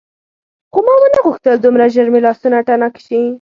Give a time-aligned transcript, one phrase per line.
[0.73, 3.21] خو ما ونه غوښتل دومره ژر مې لاسونه تڼاکي شي.